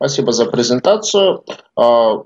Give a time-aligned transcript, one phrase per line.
[0.00, 1.44] спасибо за презентацию.
[1.76, 2.22] А,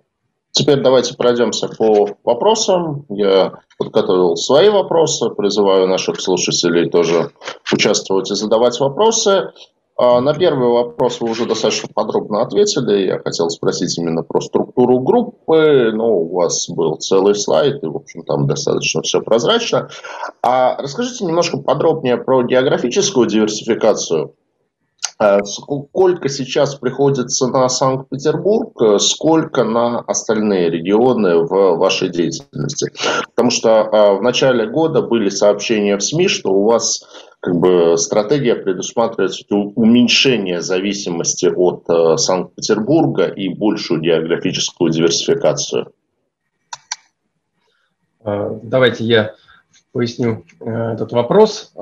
[0.53, 3.05] теперь давайте пройдемся по вопросам.
[3.09, 7.33] Я подготовил свои вопросы, призываю наших слушателей тоже
[7.73, 9.51] участвовать и задавать вопросы.
[9.97, 13.07] А, на первый вопрос вы уже достаточно подробно ответили.
[13.07, 15.91] Я хотел спросить именно про структуру группы.
[15.93, 19.89] Ну, у вас был целый слайд, и, в общем, там достаточно все прозрачно.
[20.43, 24.33] А расскажите немножко подробнее про географическую диверсификацию.
[25.19, 32.91] А, сколько сейчас приходится на Санкт-Петербург, сколько на остальные регионы в вашей деятельности?
[33.31, 37.05] Потому что а, в начале года были сообщения в СМИ, что у вас
[37.41, 45.93] как бы стратегия предусматривает уменьшение зависимости от э, Санкт-Петербурга и большую географическую диверсификацию.
[48.25, 49.35] Давайте я
[49.93, 51.75] поясню э, этот вопрос.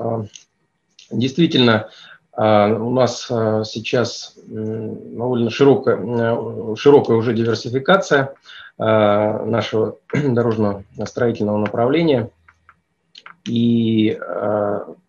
[1.09, 1.89] Действительно,
[2.35, 8.33] у нас сейчас довольно широкая, широкая уже диверсификация
[8.77, 12.31] нашего дорожного строительного направления.
[13.47, 14.17] И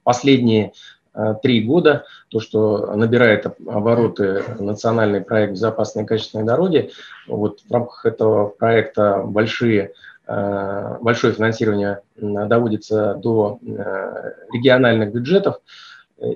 [0.04, 0.72] последние
[1.14, 6.90] э, три года, то, что набирает обороты национальный проект «Безопасные качественные дороги»,
[7.26, 9.92] вот в рамках этого проекта большие,
[10.26, 15.56] э, большое финансирование доводится до э, региональных бюджетов,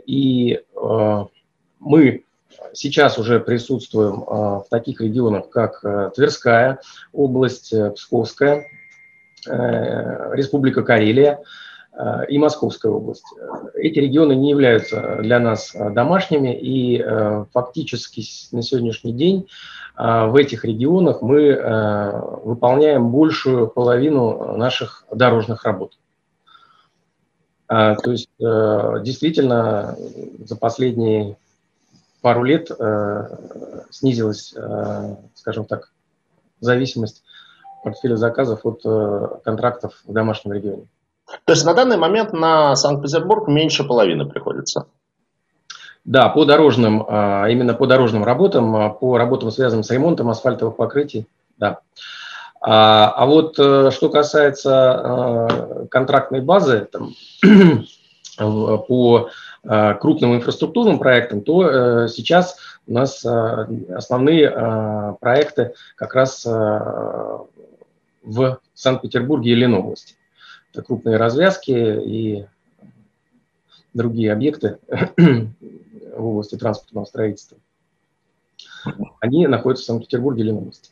[0.07, 0.61] и
[1.81, 2.25] мы
[2.73, 5.81] сейчас уже присутствуем в таких регионах, как
[6.15, 6.81] Тверская
[7.13, 8.67] область, Псковская,
[9.47, 11.41] Республика Карелия,
[11.99, 13.25] Э, и Московская область.
[13.75, 18.23] Эти регионы не являются для нас э, домашними, и э, фактически
[18.53, 19.49] на сегодняшний день
[19.97, 21.57] в этих регионах мы
[22.45, 25.95] выполняем большую половину наших дорожных работ.
[27.69, 29.97] То есть действительно
[30.45, 31.37] за последние
[32.23, 32.71] пару лет
[33.91, 34.55] снизилась,
[35.35, 35.91] скажем так,
[36.61, 37.23] зависимость
[37.85, 38.83] портфеля заказов от
[39.45, 40.87] контрактов в домашнем регионе.
[41.45, 44.87] То есть на данный момент на Санкт-Петербург меньше половины приходится.
[46.05, 50.77] Да, по дорожным, а, именно по дорожным работам, а, по работам, связанным с ремонтом асфальтовых
[50.77, 51.27] покрытий,
[51.59, 51.81] да.
[52.61, 57.15] А, а вот э, что касается контрактной базы там,
[58.39, 59.31] по
[60.01, 67.49] крупным инфраструктурным проектам, то э, сейчас у нас основные проекты как раз в
[68.75, 70.15] Санкт-Петербурге и Ленобласти.
[70.73, 72.47] Это крупные развязки и
[73.95, 74.79] другие объекты
[75.17, 77.59] в области транспортного строительства.
[79.21, 80.91] Они находятся в Санкт-Петербурге или области.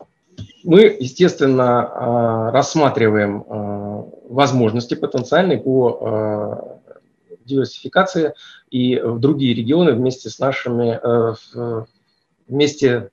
[0.65, 6.81] Мы, естественно, а, рассматриваем а, возможности потенциальные по а,
[7.45, 8.35] диверсификации
[8.71, 10.99] и в другие регионы вместе с нашими,
[12.49, 13.11] вместе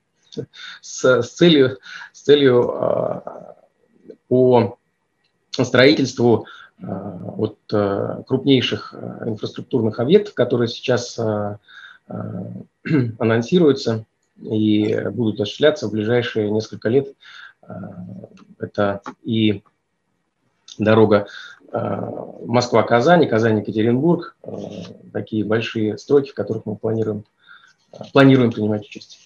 [0.80, 1.78] с, с целью,
[2.12, 3.22] с целью
[4.26, 4.76] по
[5.52, 6.46] строительству
[6.78, 8.92] вот, крупнейших
[9.24, 11.16] инфраструктурных объектов, которые сейчас
[12.08, 14.04] анонсируются
[14.40, 17.08] и будут осуществляться в ближайшие несколько лет.
[18.58, 19.62] Это и
[20.78, 21.26] дорога
[21.72, 24.36] Москва-Казань, Казань-Екатеринбург,
[25.12, 27.24] такие большие строки, в которых мы планируем,
[28.12, 29.20] планируем принимать участие.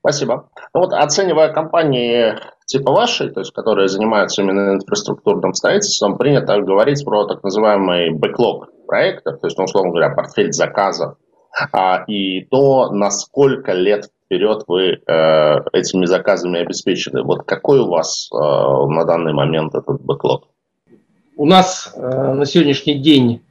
[0.00, 0.50] Спасибо.
[0.74, 2.34] Ну вот оценивая компании
[2.66, 8.68] типа вашей, то есть которые занимаются именно инфраструктурным строительством, принято говорить про так называемый бэклог
[8.86, 11.16] проектов, то есть, ну, условно говоря, портфель заказов,
[11.72, 17.22] а, и то, насколько лет вперед вы э, этими заказами обеспечены.
[17.22, 20.48] Вот какой у вас э, на данный момент этот бэклог?
[21.36, 23.42] У нас э, на сегодняшний день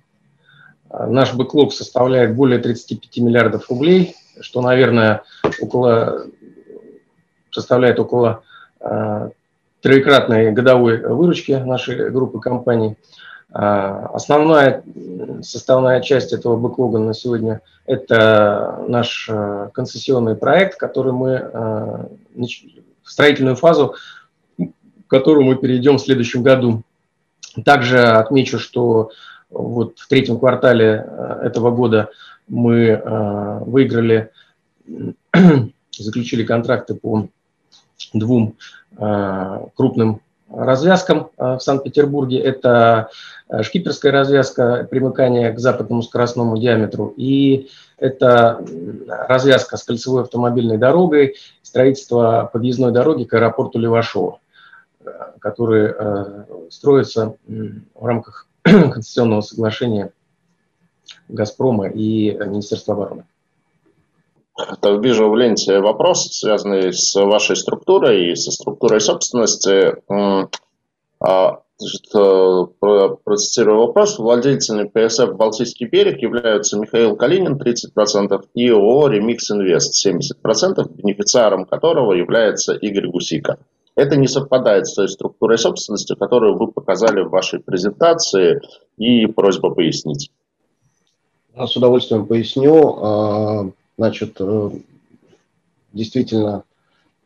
[0.89, 5.23] наш бэклог составляет более 35 миллиардов рублей, что, наверное,
[5.61, 6.25] около
[7.53, 8.43] составляет около
[8.79, 9.29] э,
[9.81, 12.97] троекратной годовой выручки нашей группы компаний.
[13.53, 14.83] Основная
[15.43, 22.09] составная часть этого бэклога на сегодня– это наш э, концессионный проект, который мы
[23.03, 23.95] в строительную фазу,
[24.57, 26.81] в которую мы перейдем в следующем году.
[27.63, 29.11] Также отмечу, что
[29.51, 31.05] вот в третьем квартале
[31.43, 32.09] этого года
[32.47, 34.31] мы выиграли,
[35.95, 37.27] заключили контракты по
[38.13, 38.55] двум
[38.97, 40.21] э, крупным
[40.53, 42.39] развязкам э, в Санкт-Петербурге.
[42.39, 43.09] Это
[43.49, 48.63] э, шкиперская развязка примыкания к западному скоростному диаметру и это
[49.07, 54.39] развязка с кольцевой автомобильной дорогой, строительство подъездной дороги к аэропорту Левашова,
[55.39, 55.93] который
[56.69, 60.11] строится в рамках конституционного соглашения
[61.29, 63.23] «Газпрома» и Министерства обороны.
[65.01, 69.95] Вижу в ленте вопрос, связанный с вашей структурой и со структурой собственности.
[71.19, 71.59] А,
[72.13, 72.65] э,
[73.23, 74.19] процитирую вопрос.
[74.19, 82.13] Владельцами ПСФ «Балтийский берег» являются Михаил Калинин 30% и ООО «Ремикс Инвест» 70%, бенефициаром которого
[82.13, 83.57] является Игорь Гусика.
[83.95, 88.61] Это не совпадает с той структурой собственности, которую вы показали в вашей презентации,
[88.97, 90.31] и просьба пояснить.
[91.55, 93.73] С удовольствием поясню.
[93.97, 94.71] Значит, э,
[95.93, 96.63] действительно,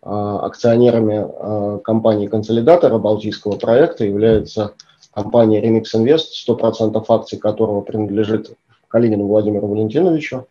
[0.01, 4.73] а, акционерами а, компании-консолидатора Балтийского проекта является
[5.11, 8.51] компания Remix Invest, 100% акций которого принадлежит
[8.87, 10.47] Калинину Владимиру Валентиновичу,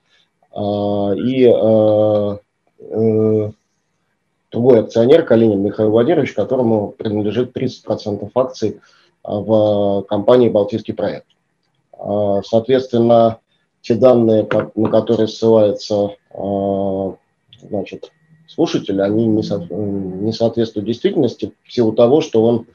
[0.54, 2.36] и э,
[4.50, 8.80] другой акционер Калинин Михаил Владимирович, которому принадлежит 30% акций
[9.22, 11.26] в компании «Балтийский проект».
[11.92, 13.38] Соответственно,
[13.86, 17.14] те данные, на которые ссылается а,
[17.60, 18.10] значит,
[18.48, 22.66] слушатель, они не, со, не соответствуют действительности в силу того, что он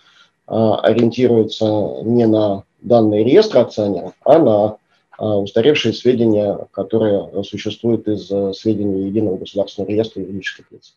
[0.48, 1.66] а, ориентируется
[2.04, 4.78] не на данные реестра акционеров, а на
[5.18, 8.28] а, устаревшие сведения, которые существуют из
[8.58, 10.96] сведений Единого государственного реестра юридических лиц.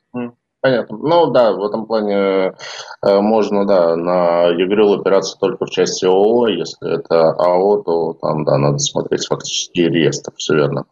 [0.65, 0.97] Понятно.
[0.97, 2.55] Ну да, в этом плане
[3.03, 6.49] э, можно, да, на ЕГРЮЛ опираться только в части ООО.
[6.49, 10.87] Если это АО, то там, да, надо смотреть фактически реестр, все верно.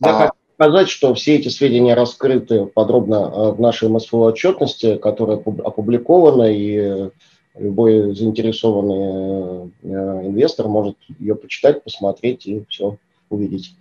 [0.00, 0.18] Я а...
[0.18, 6.52] хочу сказать, что все эти сведения раскрыты подробно э, в нашей МСФО отчетности, которая опубликована,
[6.52, 7.10] и
[7.54, 12.96] любой заинтересованный э, инвестор может ее почитать, посмотреть и все
[13.30, 13.76] увидеть.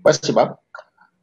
[0.00, 0.60] Спасибо.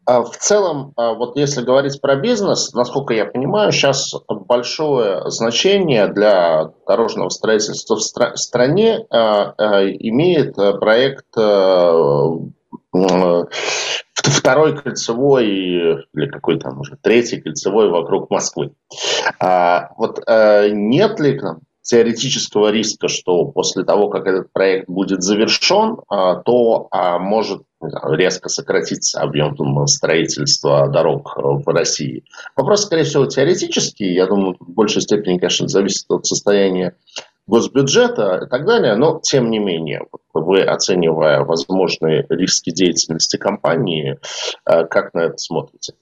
[0.06, 6.08] А в целом, а вот если говорить про бизнес, насколько я понимаю, сейчас большое значение
[6.08, 11.28] для дорожного строительства в стране а, имеет проект
[14.14, 18.74] второй кольцевой или какой там уже третий кольцевой вокруг Москвы.
[19.40, 21.40] Вот нет ли
[21.84, 28.48] теоретического риска, что после того, как этот проект будет завершен, а, то а, может резко
[28.50, 29.56] сократиться объем
[29.88, 32.24] строительства дорог в России.
[32.56, 34.14] Вопрос, скорее всего, теоретический.
[34.14, 36.96] Я думаю, в большей степени, конечно, зависит от состояния
[37.46, 40.04] госбюджета и так далее, но тем не менее,
[40.34, 44.18] вы, оценивая возможные риски деятельности компании,
[44.64, 45.94] а, как на это смотрите?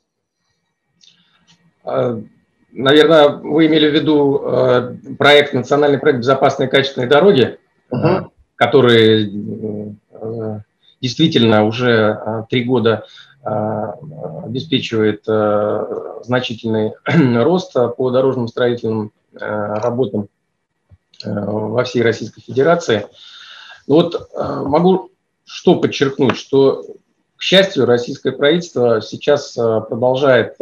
[2.73, 7.57] Наверное, вы имели в виду э, проект, национальный проект «Безопасные качественные дороги»,
[7.91, 8.29] uh-huh.
[8.55, 10.59] который э,
[11.01, 13.05] действительно уже три года
[13.43, 15.23] обеспечивает
[16.23, 16.93] значительный
[17.43, 20.27] рост по дорожным строительным работам
[21.25, 23.07] во всей Российской Федерации.
[23.87, 25.09] Ну вот могу
[25.43, 26.85] что подчеркнуть, что,
[27.35, 30.57] к счастью, российское правительство сейчас продолжает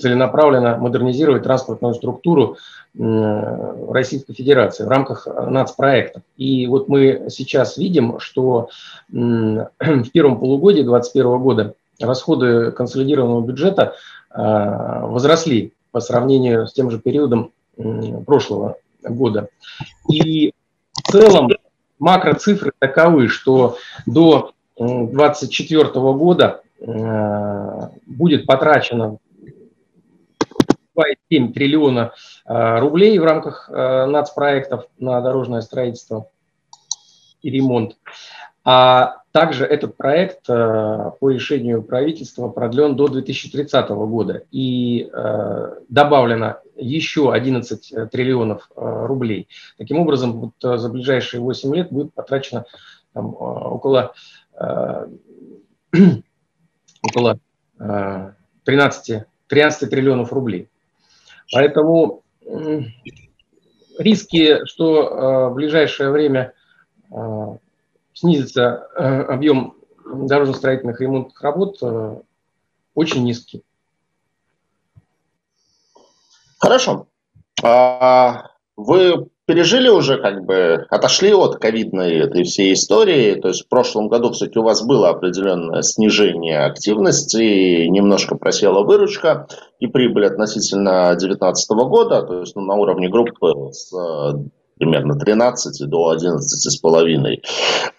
[0.00, 2.56] целенаправленно модернизировать транспортную структуру
[2.98, 6.22] Российской Федерации в рамках нацпроекта.
[6.36, 8.68] И вот мы сейчас видим, что
[9.10, 13.94] в первом полугодии 2021 года расходы консолидированного бюджета
[14.30, 17.52] а, возросли по сравнению с тем же периодом
[18.26, 19.48] прошлого года.
[20.10, 20.52] И
[20.92, 21.48] в целом
[21.98, 23.76] макроцифры таковы, что
[24.06, 29.18] до 2024 года а, будет потрачено
[30.96, 32.12] 2,7 триллиона
[32.46, 36.28] э, рублей в рамках э, нацпроектов на дорожное строительство
[37.42, 37.96] и ремонт.
[38.64, 45.10] А также этот проект э, по решению правительства продлен до 2030 года и
[45.88, 49.48] добавлено еще 11 триллионов рублей.
[49.78, 52.64] Таким образом, вот за ближайшие 8 лет будет потрачено
[53.12, 54.12] там, около,
[57.02, 57.38] около
[58.64, 60.68] 13, 13 триллионов рублей.
[61.52, 62.22] Поэтому
[63.98, 66.54] риски, что э, в ближайшее время
[67.10, 67.56] э,
[68.14, 71.80] снизится э, объем дорожно-строительных ремонтных работ,
[72.94, 73.62] очень низкий.
[76.58, 77.06] Хорошо.
[77.62, 83.34] А вы пережили уже, как бы, отошли от ковидной этой всей истории.
[83.34, 89.48] То есть в прошлом году все-таки у вас было определенное снижение активности, немножко просела выручка
[89.80, 93.92] и прибыль относительно 2019 года, то есть ну, на уровне группы с
[94.78, 97.42] примерно 13 до 11,5.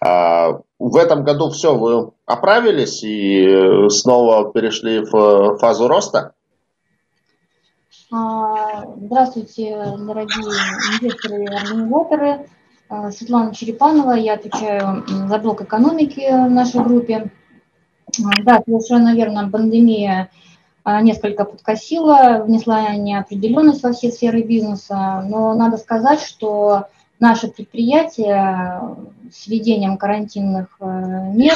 [0.00, 6.32] А в этом году все, вы оправились и снова перешли в фазу роста?
[8.14, 10.44] А, здравствуйте, дорогие
[11.00, 12.46] инвесторы и организаторы.
[12.90, 17.30] А, Светлана Черепанова, я отвечаю за блок экономики в нашей группе.
[18.44, 19.48] Да, совершенно верно.
[19.50, 20.28] Пандемия
[20.84, 26.88] несколько подкосила, внесла неопределенность во все сферы бизнеса, но надо сказать, что
[27.18, 28.94] наше предприятие
[29.32, 30.84] с введением карантинных э,
[31.32, 31.54] мер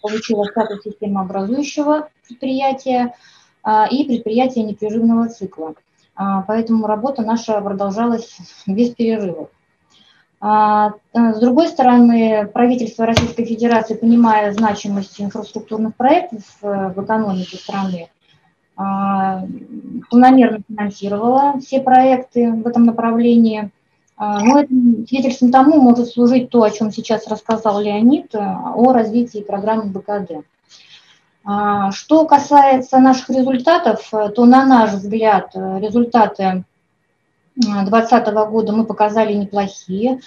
[0.00, 3.14] получило статус системообразующего предприятия
[3.90, 5.74] и предприятия непрерывного цикла.
[6.46, 9.50] Поэтому работа наша продолжалась без перерывов.
[10.40, 17.56] А, э, с другой стороны, правительство Российской Федерации, понимая значимость инфраструктурных проектов э, в экономике
[17.56, 18.08] страны,
[18.76, 19.42] а,
[20.08, 23.70] планомерно финансировало все проекты в этом направлении.
[24.16, 28.92] А, но это свидетельством тому может служить то, о чем сейчас рассказал Леонид, э, о
[28.92, 30.44] развитии программы БКД.
[31.44, 36.64] Что касается наших результатов, то, на наш взгляд, результаты
[37.58, 40.20] 2020 года мы показали неплохие,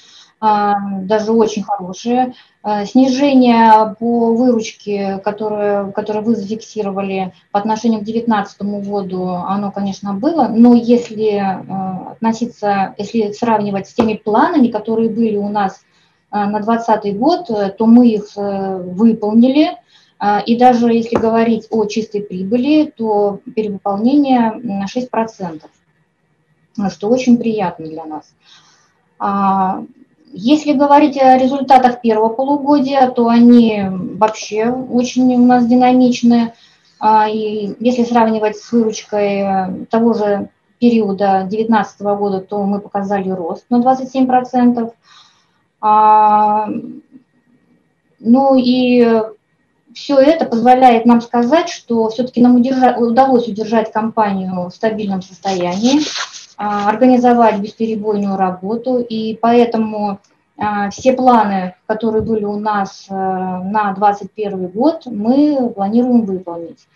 [0.44, 2.34] а, даже очень хорошие.
[2.64, 10.14] А, снижение по выручке, которое, которое вы зафиксировали по отношению к 2019 году, оно, конечно,
[10.14, 15.82] было, но если а, относиться, если сравнивать с теми планами, которые были у нас
[16.32, 19.78] на 2020 год, то мы их э, выполнили.
[20.46, 25.62] И даже если говорить о чистой прибыли, то перевыполнение на 6%
[26.90, 28.34] что очень приятно для нас.
[29.20, 29.84] А,
[30.34, 36.54] если говорить о результатах первого полугодия, то они вообще очень у нас динамичные.
[37.00, 40.50] А, и если сравнивать с выручкой того же
[40.80, 44.94] периода 2019 года, то мы показали рост на 27%.
[45.82, 46.70] А,
[48.20, 49.22] ну и
[49.94, 56.02] все это позволяет нам сказать, что все-таки нам удалось удержать компанию в стабильном состоянии.
[56.64, 60.20] А, организовать бесперебойную работу, и поэтому
[60.60, 66.88] а, все планы, которые были у нас э, на 2021 год, мы планируем выполнить.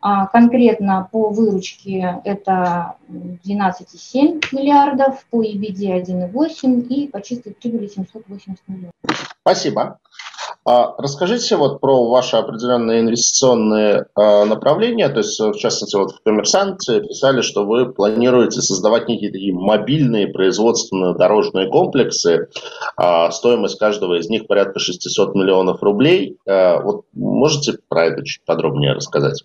[0.00, 8.58] А, конкретно по выручке это 12,7 миллиардов, по EBD 1,8 и по чистой прибыли 780
[8.68, 8.92] миллионов.
[9.42, 9.98] Спасибо.
[10.62, 16.22] А расскажите вот про ваши определенные инвестиционные а, направления, то есть, в частности, вот в
[16.22, 22.48] «Коммерсанте» писали, что вы планируете создавать некие такие мобильные производственные дорожные комплексы,
[22.94, 26.36] а, стоимость каждого из них порядка 600 миллионов рублей.
[26.44, 29.44] Вот можете про это чуть подробнее рассказать?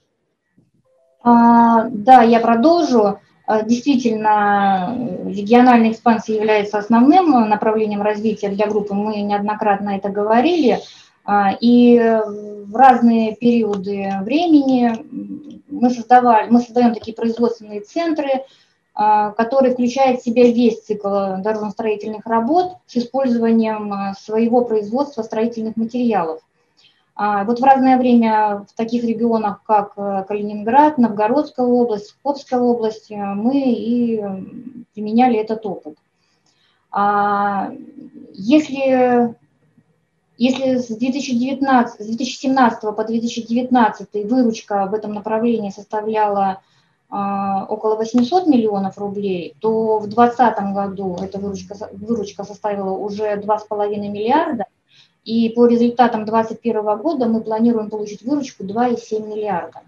[1.23, 3.19] да, я продолжу.
[3.65, 4.95] Действительно,
[5.25, 8.93] региональная экспансия является основным направлением развития для группы.
[8.93, 10.79] Мы неоднократно это говорили.
[11.25, 14.91] А, и в разные периоды времени
[15.69, 18.45] мы, создавали, мы создаем такие производственные центры,
[18.93, 25.75] а, которые включают в себя весь цикл дорожно-строительных работ с использованием а, своего производства строительных
[25.75, 26.41] материалов.
[27.17, 33.15] Вот в разное время в таких регионах, как э, Калининград, Новгородская область, Псковская область, э,
[33.15, 34.21] мы и
[34.93, 35.97] применяли этот опыт.
[38.33, 39.33] Если
[40.37, 46.61] если с, 2019, с 2017 по 2019 выручка в этом направлении составляла
[47.09, 53.97] э, около 800 миллионов рублей, то в 2020 году эта выручка, выручка составила уже 2,5
[53.97, 54.65] миллиарда,
[55.23, 59.81] и по результатам 2021 года мы планируем получить выручку 2,7 миллиарда.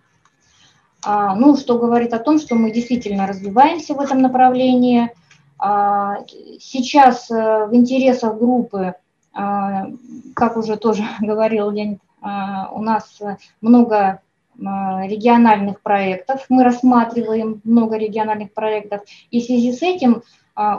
[1.04, 5.12] А, ну, что говорит о том, что мы действительно развиваемся в этом направлении.
[5.60, 6.18] А,
[6.60, 9.07] сейчас э, в интересах группы а,
[9.38, 13.22] как уже тоже говорил Леонид, а, у нас
[13.62, 14.22] много
[14.66, 20.24] а, региональных проектов, мы рассматриваем много региональных проектов, и в связи с этим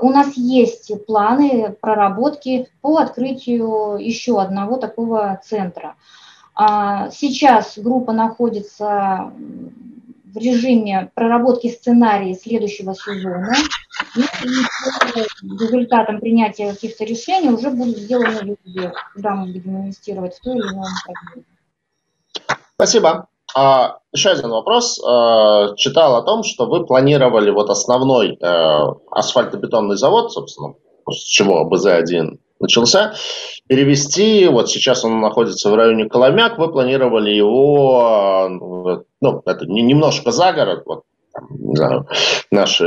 [0.00, 5.94] у нас есть планы проработки по открытию еще одного такого центра.
[6.56, 9.32] Сейчас группа находится
[10.38, 13.52] в режиме проработки сценария следующего сезона.
[14.16, 14.20] И,
[15.42, 20.60] результатом принятия каких-то решений уже будут сделаны люди, куда мы будем инвестировать в то или
[20.60, 21.44] иное направление.
[22.74, 23.28] Спасибо.
[23.56, 25.02] А, еще один вопрос.
[25.04, 30.74] А, читал о том, что вы планировали вот основной а, асфальтобетонный завод, собственно,
[31.10, 33.14] с чего БЗ-1 начался,
[33.66, 38.48] перевести, вот сейчас он находится в районе Коломяк, вы планировали его,
[39.20, 41.02] ну, это немножко за город, вот,
[41.50, 41.76] не
[42.50, 42.84] наши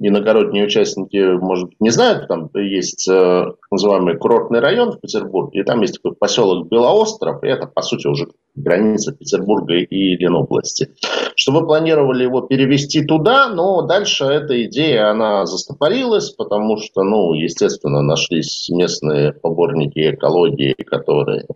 [0.00, 5.64] иногородние участники, может быть, не знают, там есть э, называемый курортный район в Петербурге, и
[5.64, 10.90] там есть такой поселок Белоостров, и это, по сути, уже граница Петербурга и Ленобласти.
[11.36, 17.34] Что вы планировали его перевести туда, но дальше эта идея, она застопорилась, потому что, ну,
[17.34, 21.46] естественно, нашлись местные поборники экологии, которые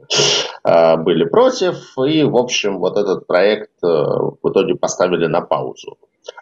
[0.64, 5.96] э, были против, и, в общем, вот этот проект э, в итоге поставили на паузу.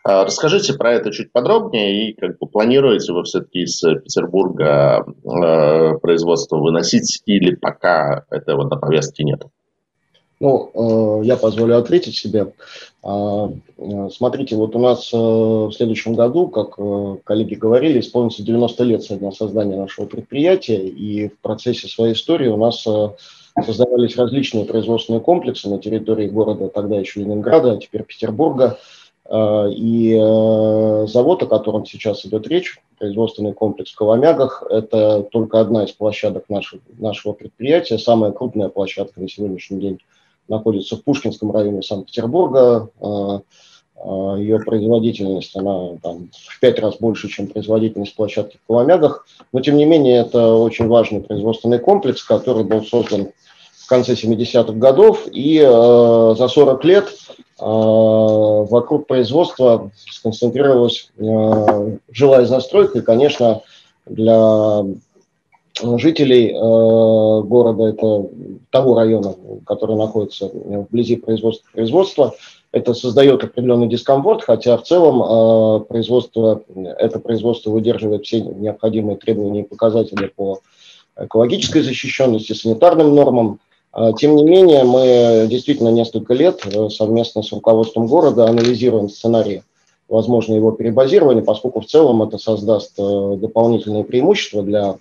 [0.07, 5.99] Э, расскажите про это чуть подробнее и как бы планируете вы все-таки из Петербурга э,
[5.99, 9.43] производство выносить или пока этого на повестке нет?
[10.41, 12.55] Ну, э, я позволю ответить себе.
[13.03, 16.77] А, э, смотрите, вот у нас э, в следующем году, как
[17.25, 22.49] коллеги говорили, исполнится 90 лет со дня создания нашего предприятия, и в процессе своей истории
[22.49, 22.87] у нас
[23.63, 28.79] создавались различные производственные комплексы на территории города, тогда еще Ленинграда, а теперь Петербурга.
[29.33, 30.17] И
[31.07, 36.49] завод, о котором сейчас идет речь, производственный комплекс в Коломягах, это только одна из площадок
[36.49, 39.99] нашего, нашего предприятия, самая крупная площадка на сегодняшний день
[40.49, 42.91] находится в Пушкинском районе Санкт-Петербурга.
[43.01, 43.41] А,
[44.37, 49.27] Ее производительность, она там, в пять раз больше, чем производительность площадки в Коломягах.
[49.53, 53.29] Но, тем не менее, это очень важный производственный комплекс, который был создан
[53.91, 55.27] конце 70-х годов.
[55.33, 57.13] И э, за 40 лет э,
[57.59, 63.01] вокруг производства сконцентрировалась э, жилая застройка.
[63.01, 63.63] И, конечно,
[64.07, 64.85] для
[65.77, 68.29] жителей э, города, это
[68.71, 69.35] того района,
[69.67, 72.35] который находится вблизи производства, производства,
[72.73, 79.63] это создает определенный дискомфорт, хотя в целом э, производство, это производство выдерживает все необходимые требования
[79.63, 80.61] и показатели по
[81.19, 83.59] экологической защищенности, санитарным нормам.
[83.95, 89.63] Э, тем не менее, мы действительно несколько лет э, совместно с руководством города анализируем сценарии
[90.09, 94.97] возможно его перебазирования, поскольку в целом это создаст э, дополнительные преимущества для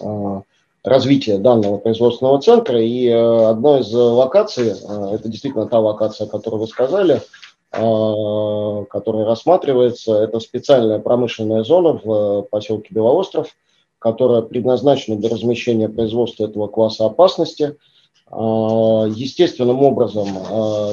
[0.00, 0.40] Э,
[0.84, 2.80] развития данного производственного центра.
[2.80, 7.22] И одной из локаций, это действительно та локация, о которой вы сказали,
[7.72, 13.48] которая рассматривается, это специальная промышленная зона в поселке Белоостров,
[14.06, 17.74] которая предназначена для размещения производства этого класса опасности.
[18.30, 20.28] Естественным образом,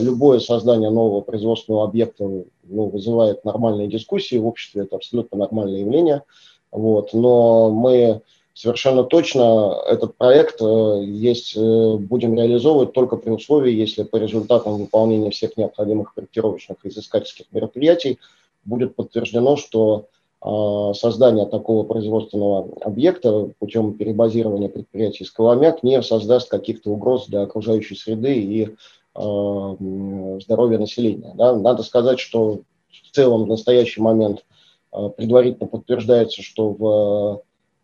[0.01, 6.23] любое создание нового производственного объекта ну, вызывает нормальные дискуссии в обществе, это абсолютно нормальное явление.
[6.71, 7.13] Вот.
[7.13, 8.21] Но мы
[8.55, 14.77] совершенно точно этот проект э, есть, э, будем реализовывать только при условии, если по результатам
[14.77, 18.17] выполнения всех необходимых проектировочных и изыскательских мероприятий
[18.65, 20.05] будет подтверждено, что
[20.43, 27.95] создание такого производственного объекта путем перебазирования предприятий из Коломяк не создаст каких-то угроз для окружающей
[27.95, 28.75] среды и
[29.15, 31.33] здоровья населения.
[31.35, 31.55] Да?
[31.55, 34.43] Надо сказать, что в целом в настоящий момент
[34.91, 36.69] предварительно подтверждается, что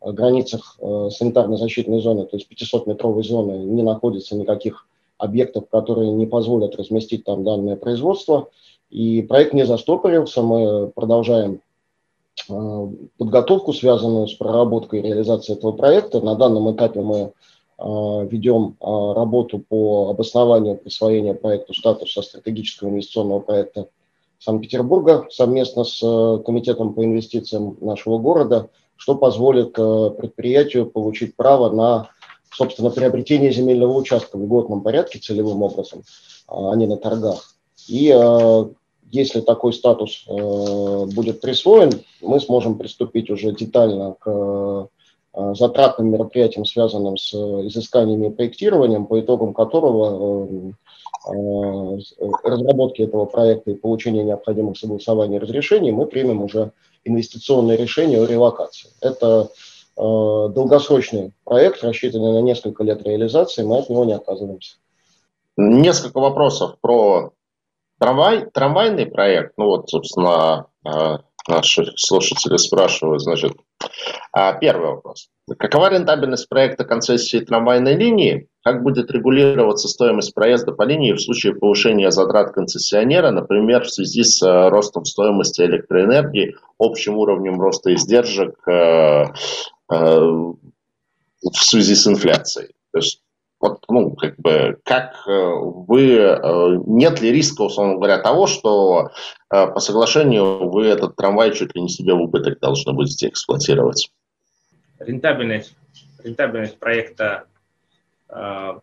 [0.01, 4.85] в границах санитарно-защитной зоны, то есть 500-метровой зоны, не находится никаких
[5.17, 8.49] объектов, которые не позволят разместить там данное производство.
[8.89, 11.61] И проект не застопорился, мы продолжаем
[12.47, 16.21] подготовку, связанную с проработкой и реализацией этого проекта.
[16.21, 17.27] На данном этапе мы э,
[17.77, 23.87] ведем работу по обоснованию присвоения проекту статуса стратегического инвестиционного проекта
[24.39, 25.99] Санкт-Петербурга совместно с
[26.45, 32.09] Комитетом по инвестициям нашего города– что позволит э, предприятию получить право на,
[32.51, 36.03] собственно, приобретение земельного участка в льготном порядке целевым образом,
[36.49, 37.55] а не на торгах.
[37.87, 38.65] И э,
[39.11, 41.91] если такой статус э, будет присвоен,
[42.21, 44.89] мы сможем приступить уже детально к
[45.53, 50.73] затратным мероприятиям, связанным с изысканиями и проектированием, по итогам которого
[52.43, 56.71] разработки этого проекта и получения необходимых согласований и разрешений мы примем уже
[57.03, 58.89] инвестиционное решение о релокации.
[59.01, 59.49] Это
[59.97, 64.75] э, долгосрочный проект, рассчитанный на несколько лет реализации, мы от него не отказываемся.
[65.57, 67.33] Несколько вопросов про
[67.99, 69.53] трамвай, трамвайный проект.
[69.57, 73.53] Ну вот, собственно, э, наши слушатели спрашивают, значит,
[74.31, 75.29] а, первый вопрос.
[75.57, 78.47] Какова рентабельность проекта концессии трамвайной линии?
[78.63, 84.23] Как будет регулироваться стоимость проезда по линии в случае повышения затрат концессионера, например, в связи
[84.23, 89.25] с э, ростом стоимости электроэнергии, общим уровнем роста издержек э,
[89.89, 90.55] в
[91.53, 92.75] связи с инфляцией?
[92.91, 93.23] То есть
[93.59, 96.39] вот, ну, как бы, как вы,
[96.87, 99.11] нет ли риска, условно говоря, того, что
[99.49, 104.11] по соглашению вы этот трамвай чуть ли не себе в убыток должны будете эксплуатировать?
[104.99, 105.75] Рентабельность,
[106.23, 107.45] рентабельность проекта
[108.29, 108.79] Э,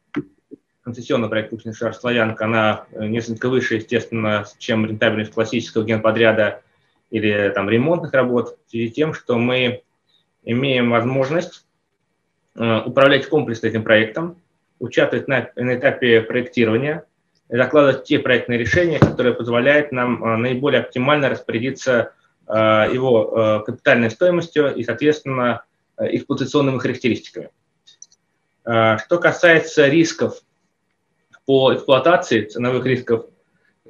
[0.83, 6.63] концессионный проект Пушкин Шар Славянка, она несколько выше, естественно, чем рентабельность классического генподряда
[7.11, 9.83] или там ремонтных работ, в связи с тем, что мы
[10.45, 11.65] имеем возможность
[12.55, 14.37] э, управлять комплексно этим проектом,
[14.79, 17.05] участвовать на, на этапе проектирования,
[17.49, 22.13] закладывать те проектные решения, которые позволяют нам э, наиболее оптимально распорядиться
[22.49, 22.53] э,
[22.93, 25.63] его капитальной стоимостью и, соответственно,
[25.99, 27.51] эксплуатационными характеристиками.
[28.63, 30.43] Что касается рисков
[31.47, 33.27] по эксплуатации, ценовых рисков,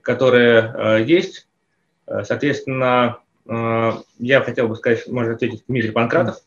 [0.03, 1.49] которые есть,
[2.07, 3.19] соответственно,
[3.49, 6.43] я хотел бы сказать, может ответить Дмитрий Панкратов.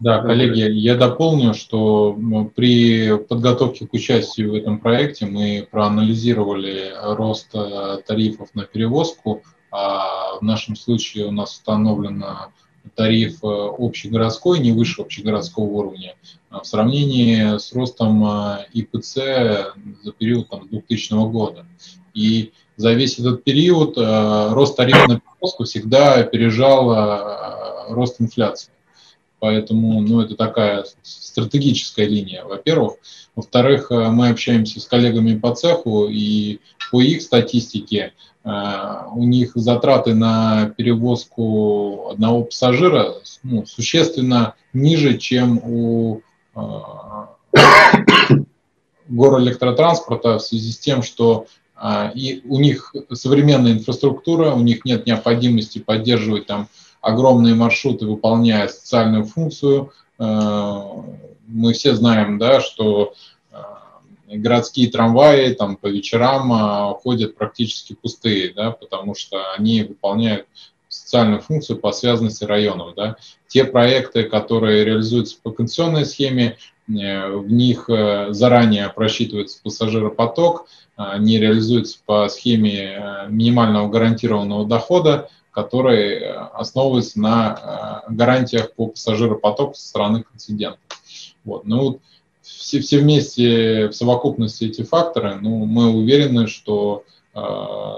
[0.00, 2.18] Да, коллеги, я дополню, что
[2.54, 9.42] при подготовке к участию в этом проекте мы проанализировали рост э, тарифов на перевозку.
[9.70, 12.24] А в нашем случае у нас установлен
[12.94, 16.14] тариф э, общегородской, не выше общегородского уровня,
[16.50, 19.14] а в сравнении с ростом э, ИПЦ
[20.02, 21.66] за период там, 2000 года.
[22.12, 28.73] И за весь этот период рост тарифа на перевозку всегда опережал рост инфляции.
[29.44, 32.94] Поэтому ну, это такая стратегическая линия, во-первых.
[33.36, 38.50] Во-вторых, э, мы общаемся с коллегами по цеху, и по их статистике э,
[39.14, 46.22] у них затраты на перевозку одного пассажира ну, существенно ниже, чем у
[46.56, 46.60] э,
[49.08, 51.44] горэлектротранспорта в связи с тем, что
[52.14, 56.68] и у них современная инфраструктура, у них нет необходимости поддерживать там
[57.04, 59.92] огромные маршруты, выполняя социальную функцию.
[60.18, 60.80] Э,
[61.46, 63.12] мы все знаем, да, что
[63.52, 63.56] э,
[64.36, 70.46] городские трамваи там по вечерам э, ходят практически пустые, да, потому что они выполняют
[70.88, 72.94] социальную функцию по связанности районов.
[72.94, 73.16] Да.
[73.48, 82.28] Те проекты, которые реализуются по концессионной схеме, в них заранее просчитывается пассажиропоток, они реализуются по
[82.28, 90.78] схеме минимального гарантированного дохода, который э, основывается на э, гарантиях по пассажиропотоку со стороны концедента.
[91.44, 91.64] Вот.
[91.64, 92.00] Ну,
[92.42, 97.40] все, все вместе, в совокупности эти факторы, ну, мы уверены, что э,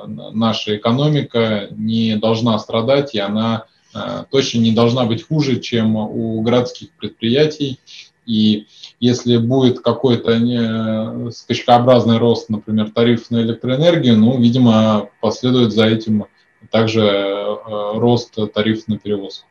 [0.07, 3.65] наша экономика не должна страдать, и она
[3.95, 7.81] э, точно не должна быть хуже, чем у городских предприятий.
[8.27, 8.67] И
[9.01, 16.27] если будет какой-то э, скачкообразный рост, например, тарифов на электроэнергию, ну, видимо, последует за этим
[16.71, 19.47] также э, рост тарифов на перевозку.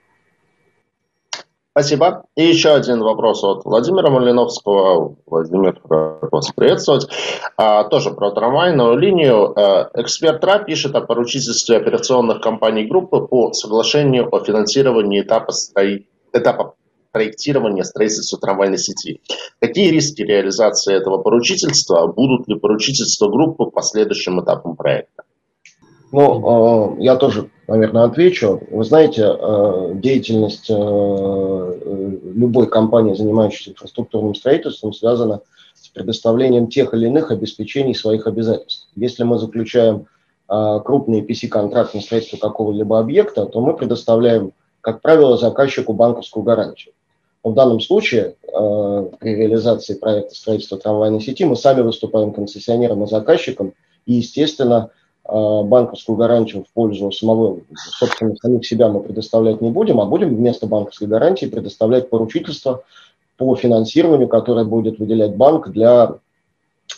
[1.77, 2.23] Спасибо.
[2.37, 5.17] И еще один вопрос от Владимира Малиновского.
[5.25, 7.09] Владимир, вас приветствовать.
[7.57, 9.51] А, тоже про трамвайную линию.
[9.59, 16.07] А, эксперт РА пишет о поручительстве операционных компаний группы по соглашению о финансировании этапа, строи...
[16.31, 16.75] этапа
[17.11, 19.21] проектирования строительства трамвайной сети.
[19.59, 22.07] Какие риски реализации этого поручительства?
[22.07, 25.14] Будут ли поручительства группы по следующим этапам проекта?
[26.15, 28.61] Ну, э, я тоже, наверное, отвечу.
[28.71, 30.73] Вы знаете, э, деятельность э,
[32.33, 35.41] любой компании, занимающейся инфраструктурным строительством, связана
[35.73, 38.87] с предоставлением тех или иных обеспечений своих обязательств.
[38.95, 40.07] Если мы заключаем
[40.47, 46.93] крупный PC-контракт на строительство какого-либо объекта, то мы предоставляем, как правило, заказчику банковскую гарантию.
[47.43, 53.73] в данном случае при реализации проекта строительства трамвайной сети мы сами выступаем концессионером и заказчиком,
[54.05, 54.91] и, естественно,
[55.27, 60.67] банковскую гарантию в пользу самого, собственно, самих себя мы предоставлять не будем, а будем вместо
[60.67, 62.83] банковской гарантии предоставлять поручительство
[63.37, 66.11] по финансированию, которое будет выделять банк для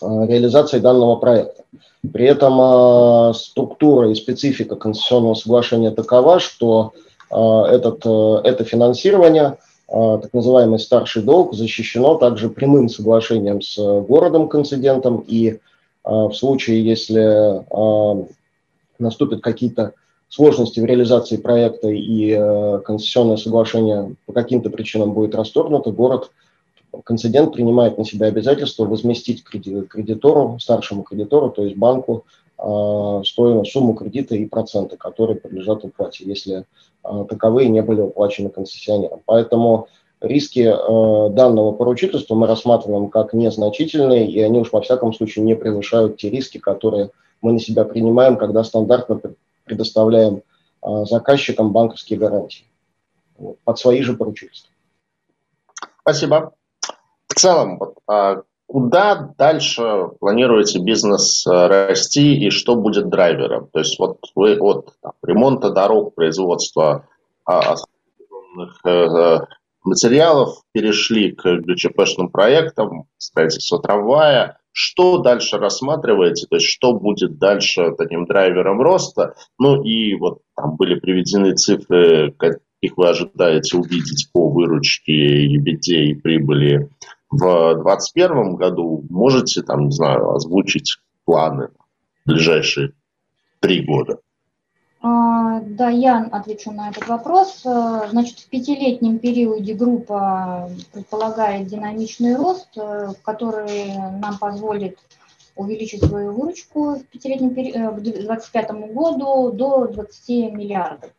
[0.02, 1.64] э, реализации данного проекта.
[2.12, 6.94] При этом э, структура и специфика концессионного соглашения такова, что
[7.30, 15.60] этот, это финансирование, так называемый старший долг, защищено также прямым соглашением с городом-концедентом и
[16.08, 18.28] в случае, если а,
[18.98, 19.94] наступят какие-то
[20.30, 26.32] сложности в реализации проекта и э, концессионное соглашение по каким-то причинам будет расторгнуто, город,
[27.06, 32.26] концедент принимает на себя обязательство возместить кредитору, старшему кредитору, то есть банку,
[32.58, 36.66] а, стоимость, сумму кредита и проценты, которые подлежат уплате, если
[37.04, 39.22] таковые не были уплачены концессионером.
[39.26, 39.88] Поэтому
[40.20, 45.56] Риски э, данного поручительства мы рассматриваем как незначительные, и они уж во всяком случае не
[45.56, 49.22] превышают те риски, которые мы на себя принимаем, когда стандартно
[49.64, 50.42] предоставляем
[50.82, 52.66] э, заказчикам банковские гарантии
[53.38, 54.72] вот, под свои же поручительства.
[56.02, 56.54] Спасибо.
[57.28, 63.68] В целом, а куда дальше планируете бизнес э, расти и что будет драйвером?
[63.72, 67.08] То есть вот вы от там, ремонта дорог, производства
[67.46, 67.76] а,
[69.88, 74.60] материалов перешли к ГЧПшным проектам, строительство трамвая.
[74.72, 80.76] что дальше рассматриваете, то есть что будет дальше таким драйвером роста, ну и вот там
[80.76, 86.90] были приведены цифры, каких вы ожидаете увидеть по выручке, EBITDA и прибыли
[87.32, 91.70] в 2021 году, можете там, не знаю, озвучить планы
[92.26, 92.94] ближайшие
[93.60, 94.20] три года?
[95.00, 97.62] А, да, я отвечу на этот вопрос.
[97.66, 104.98] Э, значит, в пятилетнем периоде группа предполагает динамичный рост, э, который нам позволит
[105.56, 111.12] увеличить свою выручку в пятилетнем э, к 2025 году до 20 миллиардов.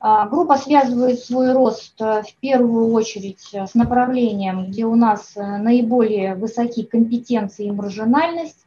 [0.00, 6.84] А, группа связывает свой рост в первую очередь с направлением, где у нас наиболее высоки
[6.84, 8.64] компетенции и маржинальность,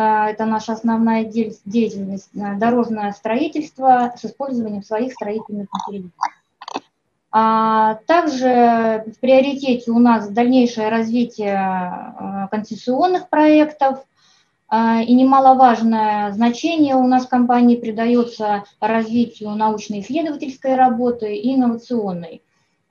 [0.00, 6.12] это наша основная деятельность, э, дорожное строительство с использованием своих строительных материалов.
[7.32, 14.04] А также в приоритете у нас дальнейшее развитие э, концессионных проектов,
[14.70, 22.42] и немаловажное значение у нас в компании придается развитию научно-исследовательской работы и инновационной.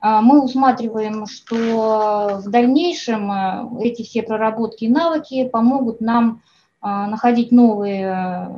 [0.02, 6.42] Мы усматриваем, что в дальнейшем э, эти все проработки и навыки помогут нам
[6.80, 8.48] находить новые э,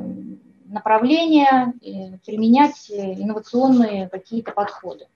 [0.67, 1.73] направления,
[2.25, 5.07] применять инновационные какие-то подходы.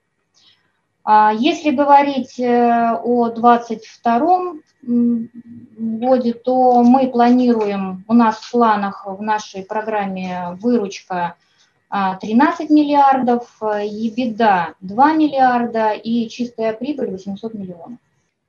[1.08, 9.22] А если говорить э, о 2022 годе, то мы планируем, у нас в планах в
[9.22, 11.36] нашей программе выручка
[11.90, 17.98] 13 а, миллиардов, ебеда 2 миллиарда и чистая прибыль 800 миллионов.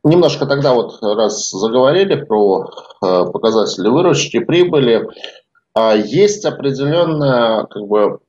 [0.08, 2.70] Немножко тогда вот, раз заговорили про
[3.04, 5.06] э, показатели выручки, прибыли,
[5.76, 8.20] э, есть определенная как бы,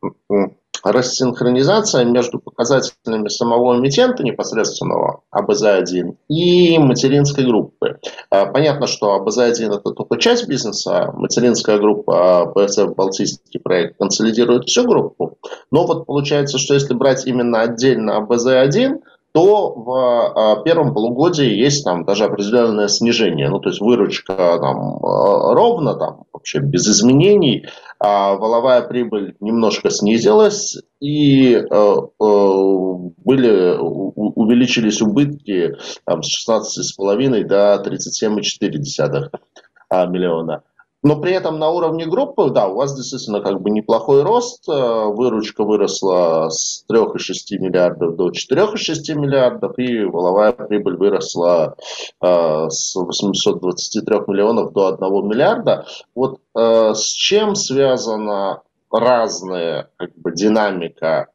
[0.82, 8.00] рассинхронизация между показателями самого эмитента непосредственного АБЗ-1 и материнской группы.
[8.32, 14.84] Э, понятно, что АБЗ-1 это только часть бизнеса, материнская группа ПСФ Балтийский проект консолидирует всю
[14.84, 15.38] группу,
[15.70, 18.98] но вот получается, что если брать именно отдельно АБЗ-1,
[19.32, 23.48] то в а, первом полугодии есть там даже определенное снижение.
[23.48, 27.66] Ну, то есть выручка там а, ровно, там вообще без изменений,
[28.00, 40.08] а воловая прибыль немножко снизилась и э, были, увеличились убытки там, с 16,5 до 37,4
[40.08, 40.62] миллиона.
[41.02, 44.68] Но при этом на уровне группы, да, у вас действительно как бы неплохой рост.
[44.68, 51.76] Э, выручка выросла с 3,6 миллиардов до 4,6 миллиардов, и воловая прибыль выросла
[52.20, 55.86] э, с 823 миллионов до 1 миллиарда.
[56.16, 61.28] Вот э, с чем связана разная как бы, динамика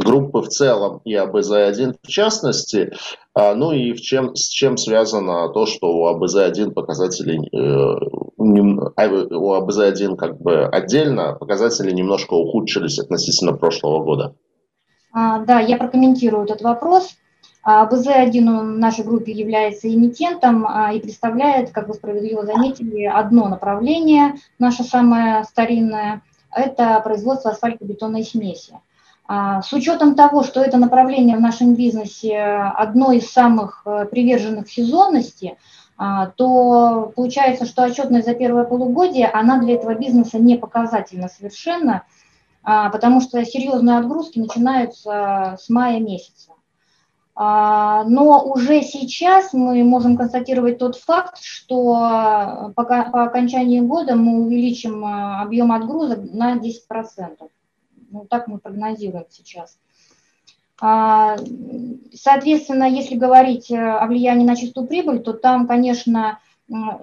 [0.00, 2.92] группы в целом и АБЗ-1 в частности,
[3.34, 8.00] а, ну и в чем, с чем связано то, что у АБЗ-1 показатели, э,
[8.36, 14.34] а, у АБЗ-1 как бы отдельно показатели немножко ухудшились относительно прошлого года?
[15.12, 17.10] А, да, я прокомментирую этот вопрос.
[17.62, 24.34] АБЗ-1 в нашей группе является эмитентом а, и представляет, как вы справедливо заметили, одно направление,
[24.58, 26.22] наше самое старинное,
[26.54, 28.74] это производство асфальтобетонной смеси.
[29.32, 34.68] А, с учетом того, что это направление в нашем бизнесе одно из самых э, приверженных
[34.68, 35.56] сезонности,
[35.96, 42.02] а, то получается, что отчетность за первое полугодие, она для этого бизнеса не показательна совершенно,
[42.64, 46.50] а, потому что серьезные отгрузки начинаются с мая месяца.
[47.36, 55.06] Но уже сейчас мы можем констатировать тот факт, что по, по окончании года мы увеличим
[55.06, 57.48] объем отгрузок на 10%.
[58.10, 59.78] Ну, так мы прогнозируем сейчас.
[60.80, 61.36] А,
[62.14, 66.38] соответственно, если говорить э, о влиянии на чистую прибыль, то там, конечно,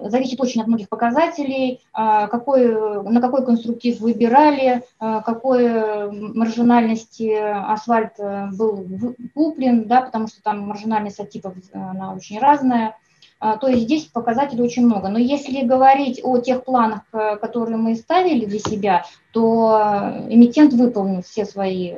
[0.02, 2.68] зависит очень от многих показателей, а, какой,
[3.02, 8.86] на какой конструктив выбирали, а, какой маржинальности асфальт э, был
[9.34, 12.96] куплен, да, потому что там маржинальность от типов э, она очень разная.
[13.40, 15.08] А, то есть здесь показателей очень много.
[15.08, 21.22] Но если говорить о тех планах, э, которые мы ставили для себя, то эмитент выполнил
[21.22, 21.94] все свои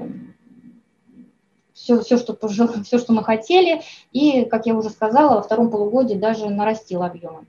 [1.80, 2.36] все, все, что,
[2.84, 7.46] все, что мы хотели, и, как я уже сказала, во втором полугодии даже нарастил объемы.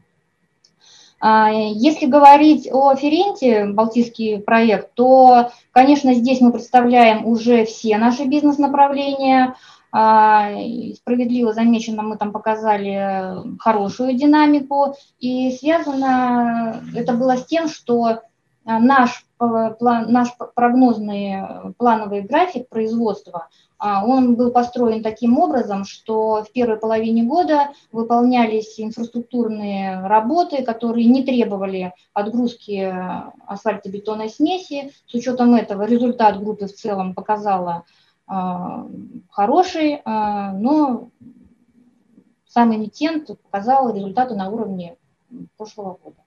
[1.20, 8.26] А, если говорить о Ференте, Балтийский проект, то, конечно, здесь мы представляем уже все наши
[8.26, 9.56] бизнес-направления,
[9.92, 18.22] справедливо замечено, мы там показали хорошую динамику, и связано это было с тем, что
[18.64, 23.50] наш, план, наш прогнозный плановый график производства,
[23.84, 31.08] А, он был построен таким образом, что в первой половине года выполнялись инфраструктурные работы, которые
[31.08, 32.94] не требовали отгрузки
[33.48, 34.92] асфальтобетонной смеси.
[35.08, 37.84] С учетом этого результат группы в целом показала а,
[39.30, 41.10] хороший, а, но
[42.48, 44.98] сам эмитент показал результаты на уровне
[45.58, 46.18] прошлого года.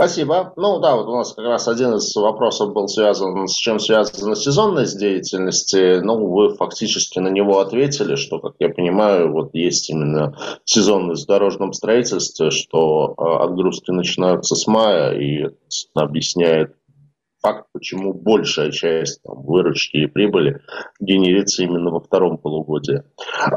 [0.00, 0.54] Спасибо.
[0.56, 4.34] Ну да, вот у нас как раз один из вопросов был связан с чем связана
[4.34, 6.00] сезонность деятельности.
[6.00, 11.28] Ну, вы фактически на него ответили, что, как я понимаю, вот есть именно сезонность в
[11.28, 15.50] дорожном строительстве, что э, отгрузки начинаются с мая, и
[15.94, 16.74] объясняет
[17.42, 20.60] факт, почему большая часть там, выручки и прибыли
[21.00, 23.02] генерится именно во втором полугодии.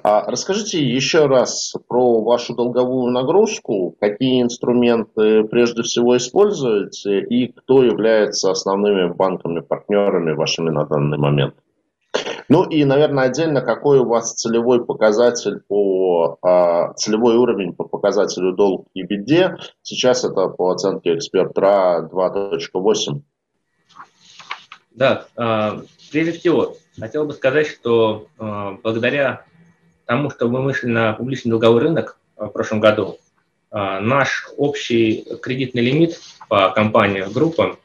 [0.04, 7.84] А расскажите еще раз про вашу долговую нагрузку, какие инструменты прежде всего используете и кто
[7.84, 11.56] является основными банками-партнерами вашими на данный момент.
[12.50, 18.54] Ну и, наверное, отдельно, какой у вас целевой показатель по а, целевой уровень по показателю
[18.54, 19.58] долг и беде.
[19.82, 23.22] Сейчас это по оценке эксперта 2.8.
[24.93, 29.45] Да, а, прежде всего, хотел бы сказать, что а, благодаря
[30.06, 33.17] тому, что мы вышли на публичный долговой рынок в прошлом году,
[33.71, 37.79] а, наш общий кредитный лимит по компаниям, группам,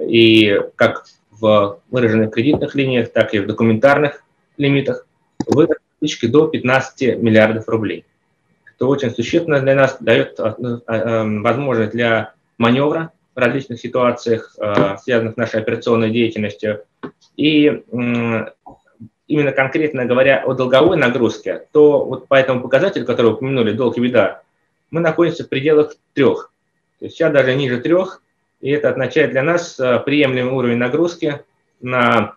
[0.00, 4.22] и как в выраженных кредитных линиях, так и в документарных
[4.56, 5.06] лимитах,
[5.46, 5.76] вырос
[6.22, 8.04] до 15 миллиардов рублей.
[8.74, 15.36] Это очень существенно для нас, дает возможность для маневра в различных ситуациях, э, связанных с
[15.36, 16.84] нашей операционной деятельностью.
[17.36, 17.82] И
[19.26, 23.98] именно конкретно говоря о долговой нагрузке, то вот по этому показателю, который вы упомянули, долг
[23.98, 24.42] и беда,
[24.90, 26.52] мы находимся в пределах трех.
[27.00, 28.22] То есть сейчас даже ниже трех,
[28.60, 31.42] и это означает для нас э, приемлемый уровень нагрузки
[31.80, 32.36] на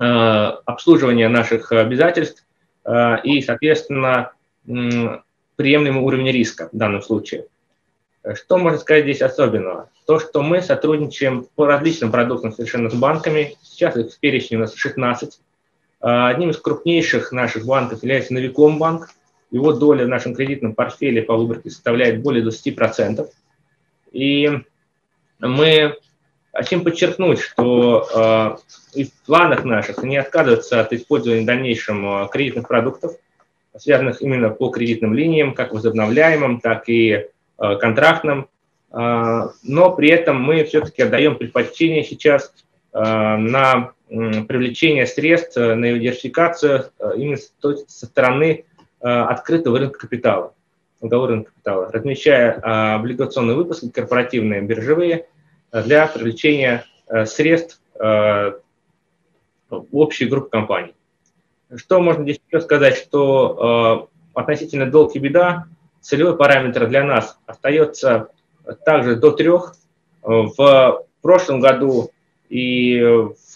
[0.00, 2.44] э, обслуживание наших обязательств
[3.24, 4.32] и, соответственно,
[4.66, 7.46] приемлемый уровень риска в данном случае.
[8.34, 9.88] Что можно сказать здесь особенного?
[10.06, 13.56] То, что мы сотрудничаем по различным продуктам совершенно с банками.
[13.62, 15.40] Сейчас их в перечне у нас 16.
[16.00, 19.08] А, одним из крупнейших наших банков является Новиком банк.
[19.50, 23.26] Его доля в нашем кредитном портфеле по выборке составляет более 20%.
[24.12, 24.50] И
[25.40, 25.96] мы
[26.52, 28.58] хотим подчеркнуть, что
[28.94, 33.12] э, и в планах наших не отказываться от использования в дальнейшем э, кредитных продуктов,
[33.78, 38.48] связанных именно по кредитным линиям, как возобновляемым, так и контрактным,
[38.96, 42.54] но при этом мы все-таки отдаем предпочтение сейчас
[42.92, 47.38] э, на привлечение средств, на диверсификацию именно
[47.88, 48.66] со стороны
[49.00, 50.54] открытого рынка капитала,
[51.00, 55.26] долгового рынка капитала, размещая облигационные выпуски, корпоративные, биржевые,
[55.72, 56.84] для привлечения
[57.24, 57.80] средств
[59.68, 60.94] общей группы компаний.
[61.74, 65.66] Что можно здесь еще сказать, что относительно долг и беда,
[66.00, 68.28] целевой параметр для нас остается
[68.84, 69.74] также до трех.
[70.22, 72.10] В прошлом году
[72.48, 73.02] и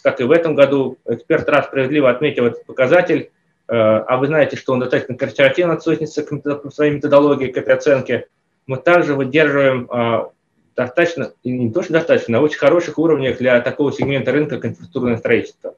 [0.03, 3.31] как и в этом году эксперт раз справедливо отметил этот показатель,
[3.67, 8.27] а вы знаете, что он достаточно консервативно относится к своей методологии, к этой оценке.
[8.67, 10.31] Мы также выдерживаем а,
[10.77, 15.17] достаточно, не то что достаточно, а очень хороших уровнях для такого сегмента рынка, как инфраструктурное
[15.17, 15.75] строительство.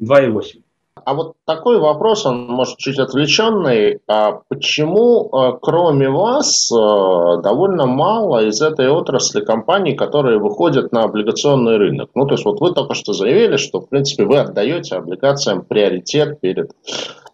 [0.00, 0.62] 2,8.
[1.04, 4.00] А вот такой вопрос, он может чуть отвлеченный.
[4.08, 6.74] А почему, э, кроме вас, э,
[7.42, 12.10] довольно мало из этой отрасли компаний, которые выходят на облигационный рынок?
[12.14, 16.40] Ну, то есть вот вы только что заявили, что, в принципе, вы отдаете облигациям приоритет
[16.40, 16.72] перед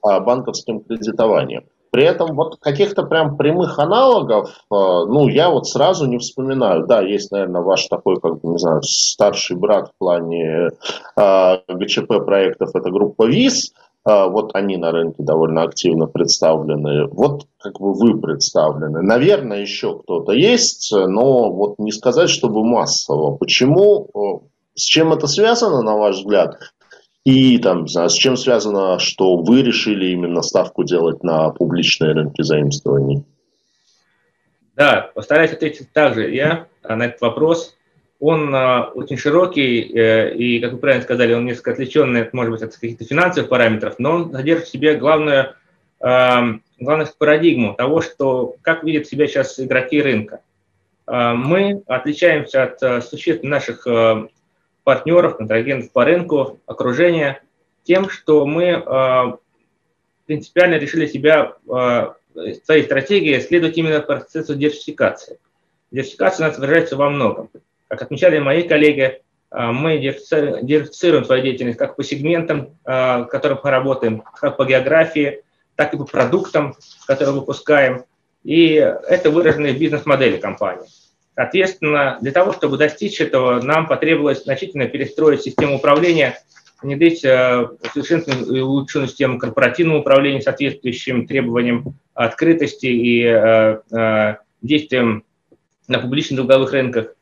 [0.02, 1.64] а, банковским кредитованием.
[1.90, 6.86] При этом вот каких-то прям прямых аналогов, э, ну, я вот сразу не вспоминаю.
[6.86, 10.70] Да, есть, наверное, ваш такой, как бы, не знаю, старший брат в плане
[11.16, 13.72] э, ГЧП проектов, это группа ВИЗ.
[14.08, 17.06] Э, вот они на рынке довольно активно представлены.
[17.08, 19.02] Вот как бы вы представлены.
[19.02, 23.36] Наверное, еще кто-то есть, но вот не сказать, чтобы массово.
[23.36, 24.08] Почему?
[24.14, 26.56] Э, с чем это связано, на ваш взгляд?
[27.24, 33.24] И там, с чем связано, что вы решили именно ставку делать на публичные рынки заимствований?
[34.74, 37.76] Да, постараюсь ответить также я на этот вопрос.
[38.18, 42.62] Он а, очень широкий, э, и, как вы правильно сказали, он несколько отличенный, может быть,
[42.62, 45.54] от каких-то финансовых параметров, но он содержит в себе главную,
[46.00, 46.38] э,
[46.78, 50.40] главную парадигму того, что, как видят себя сейчас игроки рынка.
[51.06, 54.28] Э, мы отличаемся от э, существенно наших э,
[54.84, 57.42] партнеров, контрагентов по рынку, окружения,
[57.84, 59.32] тем, что мы э,
[60.26, 62.08] принципиально решили себя, э,
[62.64, 65.38] своей стратегии следовать именно процессу диверсификации.
[65.90, 67.50] Диверсификация у нас выражается во многом.
[67.88, 69.20] Как отмечали мои коллеги,
[69.52, 75.42] Мы диверсифицируем свою деятельность как по сегментам, в которых мы работаем, как по географии,
[75.74, 76.76] так и по продуктам,
[77.08, 78.04] которые выпускаем.
[78.44, 80.86] И это выраженные бизнес-модели компании.
[81.34, 86.38] Соответственно, для того, чтобы достичь этого, нам потребовалось значительно перестроить систему управления,
[86.82, 95.24] внедрить э, совершенствованную и улучшенную систему корпоративного управления, соответствующим требованиям открытости и э, э, действиям
[95.88, 97.14] на публичных долговых рынках,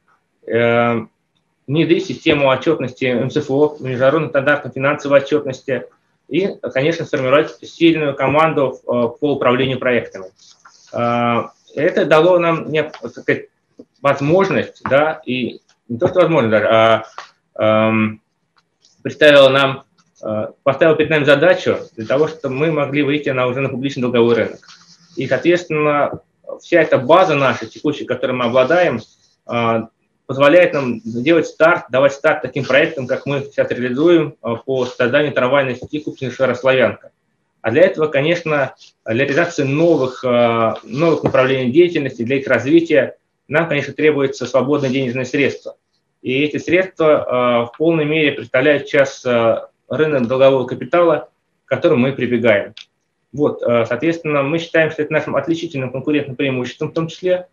[0.45, 5.85] внедрить систему отчетности МСФО, международных стандартов финансовой отчетности
[6.29, 10.27] и, конечно, сформировать сильную команду по управлению проектами.
[10.91, 12.69] Это дало нам
[13.09, 13.47] сказать,
[14.03, 17.05] возможность, да, и не то, что возможность даже, а
[17.59, 18.20] эм,
[19.03, 19.84] представила нам,
[20.22, 24.03] э, поставила перед нами задачу для того, чтобы мы могли выйти на уже на публичный
[24.03, 24.61] долговой рынок.
[25.16, 26.20] И, соответственно,
[26.61, 29.01] вся эта база наша текущая, которой мы обладаем,
[29.51, 29.82] э,
[30.26, 35.32] позволяет нам делать старт, давать старт таким проектам, как мы сейчас реализуем э, по созданию
[35.32, 37.11] трамвайной сети Купчино Славянка.
[37.61, 38.74] А для этого, конечно,
[39.05, 43.16] для реализации новых, э, новых направлений деятельности, для их развития
[43.49, 45.76] нам, конечно, требуются свободные денежные средства.
[46.22, 51.30] И эти средства э, в полной мере представляют сейчас э, рынок долгового капитала,
[51.64, 52.74] к которому мы прибегаем.
[53.32, 57.49] Вот, э, соответственно, мы считаем, что это нашим отличительным конкурентным преимуществом в том числе,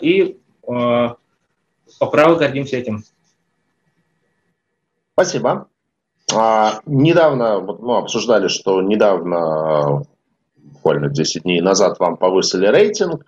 [0.00, 3.04] и по праву гордимся этим.
[5.12, 5.68] Спасибо.
[6.34, 10.02] А, недавно, вот мы обсуждали, что недавно
[10.72, 13.24] буквально 10 дней назад вам повысили рейтинг.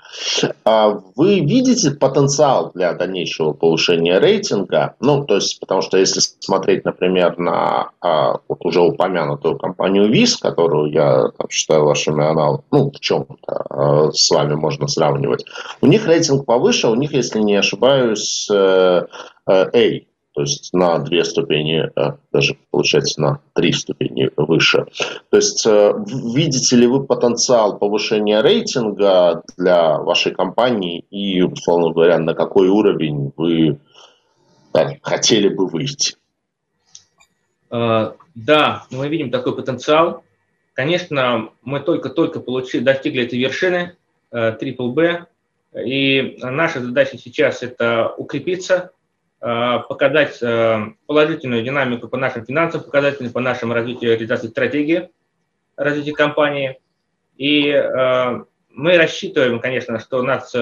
[0.64, 4.95] А вы видите потенциал для дальнейшего повышения рейтинга?
[5.01, 10.36] Ну, то есть, потому что если смотреть, например, на а, вот уже упомянутую компанию ВИЗ,
[10.36, 15.45] которую я считаю вашими аналогами, ну, в чем-то а, с вами можно сравнивать,
[15.80, 19.07] у них рейтинг повыше, у них, если не ошибаюсь, э,
[19.47, 20.09] э, A
[20.39, 24.86] то есть на две ступени, э, даже получается на три ступени выше.
[25.30, 25.93] То есть э,
[26.32, 33.32] видите ли вы потенциал повышения рейтинга для вашей компании и, условно говоря, на какой уровень
[33.36, 33.80] вы
[35.03, 36.14] хотели бы выйти?
[37.72, 40.22] Э, да, мы видим такой потенциал.
[40.72, 43.97] Конечно, мы только-только получили, достигли этой вершины,
[44.32, 45.26] Triple B,
[45.84, 48.97] и наша задача сейчас это укрепиться, Э,
[49.41, 55.11] показать э, положительную динамику по нашим финансовым показателям, по нашему развитию реализации стратегии
[55.76, 56.80] развития компании.
[57.36, 60.53] И э, мы рассчитываем, конечно, что нас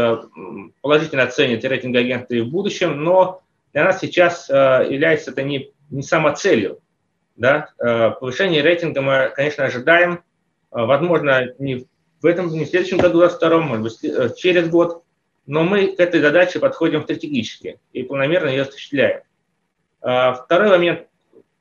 [0.82, 6.02] положительно оценят рейтинг агентства и в будущем, но для нас сейчас является это не, не
[6.02, 6.80] самоцелью.
[7.36, 7.70] Да?
[7.78, 10.22] Повышение рейтинга мы, конечно, ожидаем,
[10.70, 11.86] возможно, не
[12.22, 15.02] в этом, не в следующем году, а в втором, может быть, через год,
[15.46, 19.20] но мы к этой задаче подходим стратегически и планомерно ее осуществляем.
[20.02, 21.06] А, второй момент,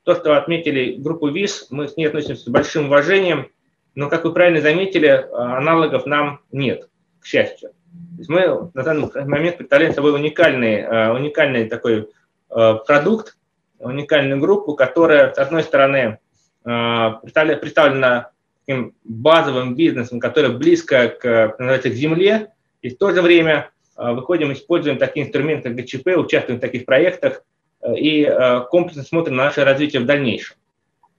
[0.02, 3.50] то, что отметили группу ВИЗ, мы с ней относимся с большим уважением,
[3.94, 6.88] но, как вы правильно заметили, а, аналогов нам нет,
[7.20, 7.70] к счастью.
[7.70, 12.08] То есть мы на данный момент представляем собой уникальный, а, уникальный такой
[12.48, 13.36] продукт,
[13.80, 16.20] уникальную группу, которая, с одной стороны,
[16.62, 18.30] представлена
[18.64, 24.52] таким базовым бизнесом, который близко к, называется, к земле, и в то же время выходим,
[24.52, 27.42] используем такие инструменты, как ГЧП, участвуем в таких проектах
[27.80, 30.56] э, и э, комплексно смотрим на наше развитие в дальнейшем.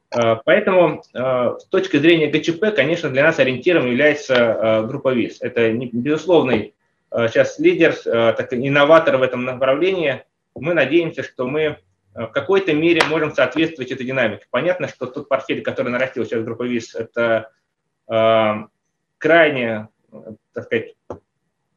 [0.09, 5.39] Поэтому с точки зрения ГЧП, конечно, для нас ориентиром является группа ВИЗ.
[5.41, 6.75] Это безусловный
[7.11, 10.23] сейчас лидер, так, инноватор в этом направлении.
[10.55, 11.80] Мы надеемся, что мы
[12.13, 14.45] в какой-то мере можем соответствовать этой динамике.
[14.49, 17.49] Понятно, что тот портфель, который нарастил сейчас группа ВИЗ, это
[19.17, 19.89] крайне,
[20.53, 21.15] так сказать, Э,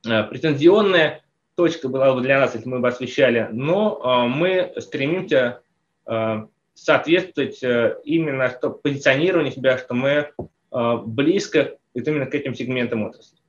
[0.03, 1.23] претензионная
[1.55, 5.61] точка была бы для нас, если мы бы освещали, но э, мы стремимся
[6.07, 7.63] э, соответствовать
[8.05, 10.33] именно что позиционированию себя, что мы
[10.71, 13.40] близко именно к этим сегментам отрасли.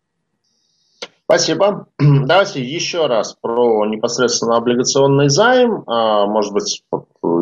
[1.25, 1.87] Спасибо.
[1.99, 5.83] Давайте еще раз про непосредственно облигационный займ.
[5.87, 6.83] А, может быть,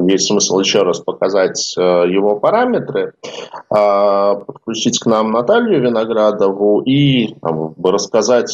[0.08, 3.14] есть смысл еще раз показать э, его параметры,
[3.70, 7.36] а, подключить к нам Наталью Виноградову и
[7.84, 8.52] рассказать,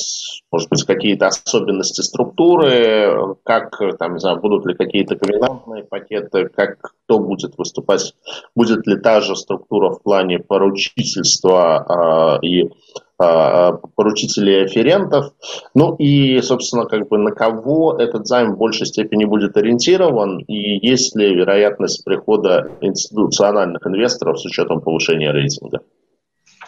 [0.51, 6.77] может быть, какие-то особенности структуры, как, там, не знаю, будут ли какие-то ковенантные пакеты, как
[7.05, 8.15] кто будет выступать,
[8.55, 12.69] будет ли та же структура в плане поручительства а, и
[13.17, 15.33] а, поручителей аферентов.
[15.73, 20.85] Ну и, собственно, как бы на кого этот займ в большей степени будет ориентирован, и
[20.85, 25.81] есть ли вероятность прихода институциональных инвесторов с учетом повышения рейтинга.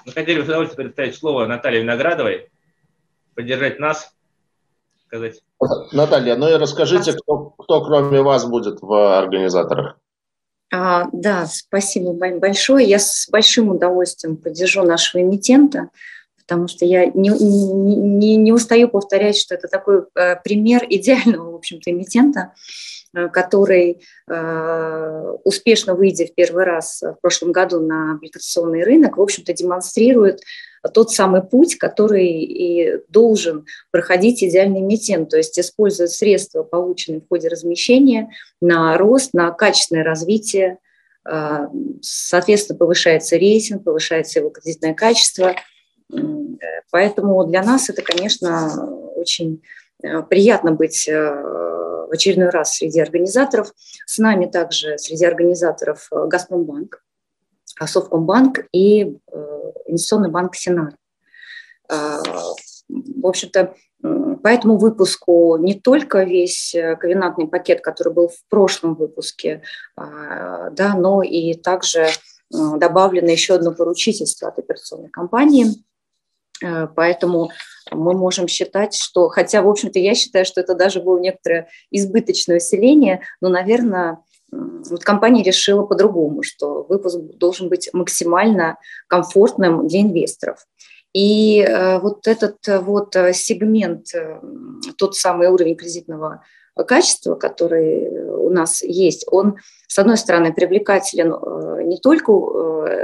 [0.05, 2.49] Мы хотели бы с удовольствием представить слово Наталье Виноградовой,
[3.35, 4.13] поддержать нас,
[5.05, 5.41] сказать.
[5.91, 9.97] Наталья, ну и расскажите, кто, кто кроме вас будет в организаторах?
[10.73, 12.87] А, да, спасибо большое.
[12.87, 15.89] Я с большим удовольствием поддержу нашего эмитента,
[16.47, 21.55] потому что я не, не, не устаю повторять, что это такой э, пример идеального, в
[21.55, 22.53] общем-то, эмитента,
[23.13, 29.21] э, который, э, успешно выйдя в первый раз в прошлом году на облигационный рынок, в
[29.21, 30.39] общем-то, демонстрирует
[30.93, 37.27] тот самый путь, который и должен проходить идеальный эмитент, то есть используя средства, полученные в
[37.27, 38.29] ходе размещения,
[38.61, 40.77] на рост, на качественное развитие,
[42.01, 45.55] соответственно, повышается рейтинг, повышается его кредитное качество.
[46.91, 49.63] Поэтому для нас это, конечно, очень
[50.01, 53.73] э, приятно быть э, в очередной раз среди организаторов.
[54.05, 57.03] С нами также среди организаторов э, «Газпромбанк»,
[57.85, 59.17] Совкомбанк и
[59.85, 60.95] Инвестиционный банк Сенар.
[61.89, 62.19] Э,
[62.89, 69.63] в общем-то, по этому выпуску не только весь ковенантный пакет, который был в прошлом выпуске,
[69.97, 72.07] да, но и также
[72.49, 75.65] добавлено еще одно поручительство от операционной компании.
[76.95, 77.51] Поэтому
[77.91, 82.57] мы можем считать, что, хотя, в общем-то, я считаю, что это даже было некоторое избыточное
[82.57, 84.19] усиление, но, наверное,
[84.51, 88.77] вот компания решила по-другому, что выпуск должен быть максимально
[89.07, 90.65] комфортным для инвесторов.
[91.13, 94.07] И э, вот этот э, вот э, сегмент,
[94.97, 96.43] тот самый уровень кредитного
[96.75, 98.07] качества, который
[98.47, 102.31] у нас есть, он, с одной стороны, привлекателен не только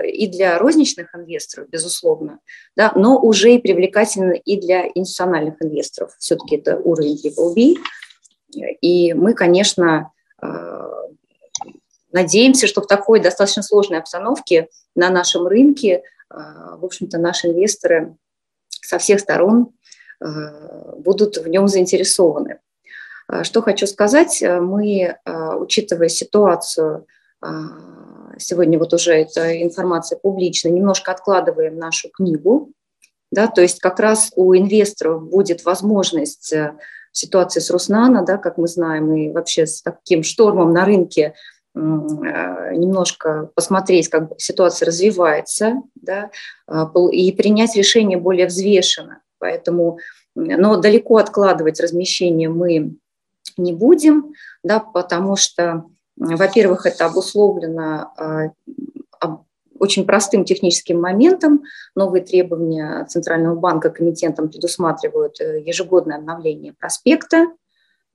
[0.03, 2.39] и для розничных инвесторов, безусловно,
[2.75, 6.15] да, но уже и привлекателен и для институциональных инвесторов.
[6.19, 7.77] Все-таки это уровень BBB.
[8.81, 10.11] И мы, конечно,
[12.13, 18.15] Надеемся, что в такой достаточно сложной обстановке на нашем рынке, в общем-то, наши инвесторы
[18.69, 19.71] со всех сторон
[20.19, 22.59] будут в нем заинтересованы.
[23.27, 25.17] А, что хочу сказать, мы,
[25.57, 27.05] учитывая ситуацию,
[28.37, 32.71] сегодня вот уже эта информация публична, немножко откладываем нашу книгу,
[33.31, 36.77] да, то есть как раз у инвесторов будет возможность в
[37.11, 41.33] ситуации с Руснана, да, как мы знаем, и вообще с таким штормом на рынке
[41.75, 46.29] Э, немножко посмотреть, как ситуация развивается, да,
[47.11, 49.21] и принять решение более взвешенно.
[49.39, 49.97] Поэтому,
[50.35, 52.95] но далеко откладывать размещение мы
[53.57, 54.33] не будем,
[54.63, 55.85] да, потому что,
[56.15, 58.51] во-первых, это обусловлено а,
[59.83, 61.63] очень простым техническим моментом.
[61.95, 63.99] Новые требования Центрального банка к
[64.47, 67.47] предусматривают э, ежегодное обновление проспекта,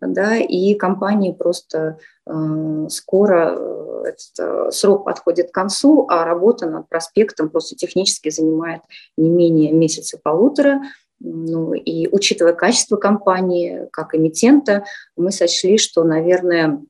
[0.01, 6.67] да, и компании просто э, скоро э, этот э, срок подходит к концу, а работа
[6.67, 8.83] над проспектом просто технически занимает
[9.17, 10.81] не менее месяца-полутора.
[11.21, 14.85] Ну, и учитывая качество компании как эмитента,
[15.17, 16.81] мы сочли, что, наверное,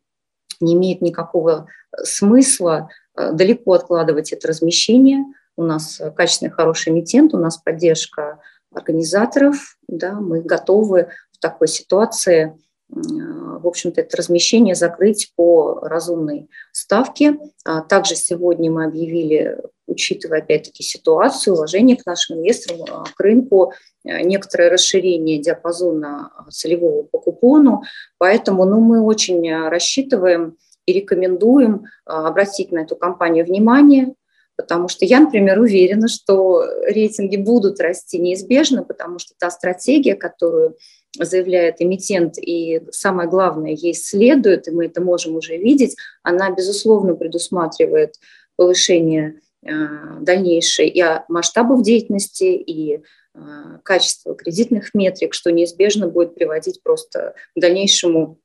[0.60, 1.68] не имеет никакого
[2.02, 5.24] смысла далеко откладывать это размещение.
[5.56, 8.40] У нас качественный, хороший эмитент, у нас поддержка
[8.72, 12.54] организаторов, да, мы готовы в такой ситуации
[12.90, 17.38] в общем-то, это размещение закрыть по разумной ставке.
[17.64, 19.58] А также сегодня мы объявили,
[19.88, 23.72] учитывая, опять-таки, ситуацию, уважение к нашим инвесторам, а, к рынку,
[24.04, 27.82] а, некоторое расширение диапазона целевого по купону.
[28.18, 34.14] Поэтому ну, мы очень рассчитываем и рекомендуем обратить на эту компанию внимание,
[34.56, 40.76] потому что я, например, уверена, что рейтинги будут расти неизбежно, потому что та стратегия, которую
[41.18, 47.14] заявляет эмитент, и самое главное, ей следует, и мы это можем уже видеть, она, безусловно,
[47.14, 48.14] предусматривает
[48.56, 53.02] повышение э, дальнейшее и масштабов деятельности, и
[53.34, 53.40] э,
[53.82, 58.38] качества кредитных метрик, что неизбежно будет приводить просто к дальнейшему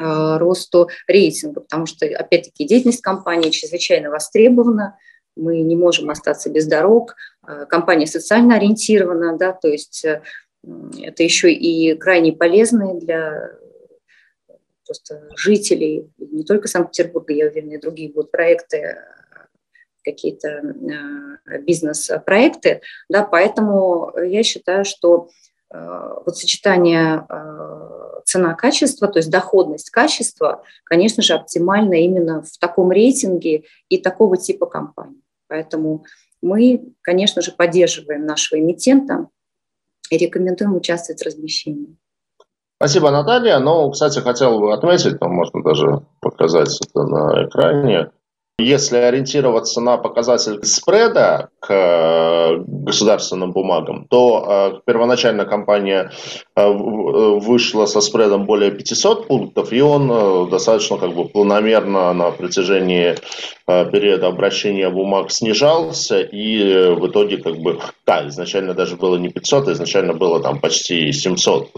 [0.00, 4.96] э, росту рейтинга, потому что, опять-таки, деятельность компании чрезвычайно востребована,
[5.36, 7.16] мы не можем остаться без дорог,
[7.68, 13.50] компания социально ориентирована, да, то есть это еще и крайне полезные для
[14.86, 18.98] просто жителей, не только Санкт-Петербурга, я уверена, и другие будут проекты,
[20.04, 25.28] какие-то э, бизнес-проекты, да, поэтому я считаю, что
[25.70, 27.26] вот сочетание
[28.24, 34.66] цена-качество, то есть доходность качества, конечно же, оптимально именно в таком рейтинге и такого типа
[34.66, 35.20] компаний.
[35.48, 36.04] Поэтому
[36.42, 39.28] мы, конечно же, поддерживаем нашего эмитента
[40.10, 41.96] и рекомендуем участвовать в размещении.
[42.76, 43.58] Спасибо, Наталья.
[43.58, 48.10] Ну, кстати, хотел бы отметить, там можно даже показать это на экране.
[48.60, 56.12] Если ориентироваться на показатель спреда к э, государственным бумагам, то э, первоначально компания
[56.54, 63.16] э, вышла со спредом более 500 пунктов, и он достаточно как бы планомерно на протяжении
[63.66, 69.68] периода обращения бумаг снижался, и в итоге как бы, да, изначально даже было не 500,
[69.68, 71.70] изначально было там почти 700,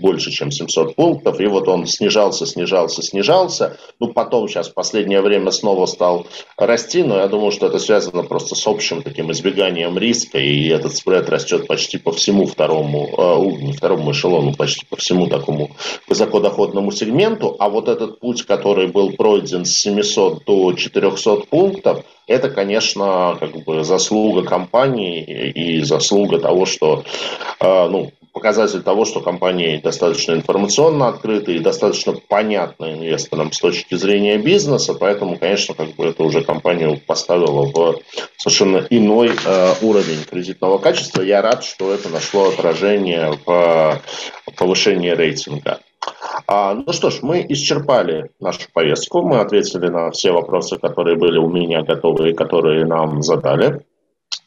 [0.00, 5.20] больше, чем 700 пунктов, и вот он снижался, снижался, снижался, ну потом сейчас в последнее
[5.20, 9.30] время снова стал стал расти, но я думаю, что это связано просто с общим таким
[9.32, 14.96] избеганием риска, и этот спред растет почти по всему второму, э, второму эшелону, почти по
[14.96, 15.70] всему такому
[16.08, 22.50] высокодоходному сегменту, а вот этот путь, который был пройден с 700 до 400 пунктов, это,
[22.50, 27.04] конечно, как бы заслуга компании и заслуга того, что
[27.60, 33.94] э, ну, показатель того, что компания достаточно информационно открыта и достаточно понятна инвесторам с точки
[33.94, 37.96] зрения бизнеса, поэтому, конечно, как бы это уже компанию поставило в
[38.36, 41.22] совершенно иной э, уровень кредитного качества.
[41.22, 44.02] Я рад, что это нашло отражение в
[44.58, 45.80] повышении рейтинга.
[46.46, 51.38] А, ну что ж, мы исчерпали нашу повестку, мы ответили на все вопросы, которые были
[51.38, 53.80] у меня готовы и которые нам задали.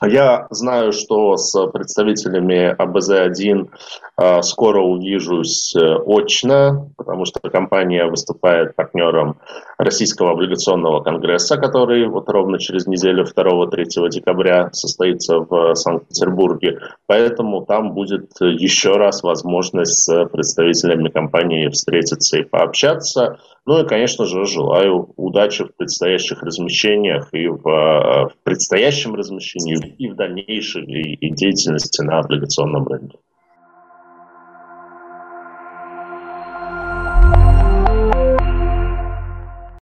[0.02, 3.70] Я знаю, что с представителями АБЗ-1
[4.18, 9.40] э, скоро увижусь э, очно, потому что компания выступает партнером
[9.80, 16.80] Российского облигационного конгресса, который вот ровно через неделю 2-3 декабря состоится в Санкт-Петербурге.
[17.08, 23.40] Поэтому там будет еще раз возможность с представителями компании встретиться и пообщаться.
[23.66, 29.96] Ну и, конечно же, желаю удачи в предстоящих размещениях и в, э, в предстоящем размещении,
[29.98, 33.18] и в дальнейшей и деятельности на облигационном рынке.